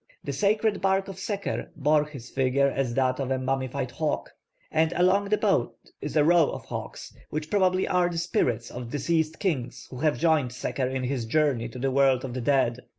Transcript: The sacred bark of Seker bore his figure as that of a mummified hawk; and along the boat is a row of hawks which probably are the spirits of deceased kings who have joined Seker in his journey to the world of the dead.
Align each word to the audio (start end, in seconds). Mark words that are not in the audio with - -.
The 0.23 0.33
sacred 0.33 0.81
bark 0.81 1.07
of 1.09 1.19
Seker 1.19 1.69
bore 1.75 2.05
his 2.05 2.31
figure 2.31 2.67
as 2.69 2.95
that 2.95 3.19
of 3.19 3.29
a 3.29 3.37
mummified 3.37 3.91
hawk; 3.91 4.31
and 4.71 4.91
along 4.93 5.29
the 5.29 5.37
boat 5.37 5.77
is 6.01 6.17
a 6.17 6.23
row 6.23 6.49
of 6.49 6.65
hawks 6.65 7.15
which 7.29 7.51
probably 7.51 7.87
are 7.87 8.09
the 8.09 8.17
spirits 8.17 8.71
of 8.71 8.89
deceased 8.89 9.37
kings 9.37 9.85
who 9.91 9.99
have 9.99 10.17
joined 10.17 10.53
Seker 10.53 10.87
in 10.87 11.03
his 11.03 11.25
journey 11.27 11.69
to 11.69 11.77
the 11.77 11.91
world 11.91 12.25
of 12.25 12.33
the 12.33 12.41
dead. 12.41 12.79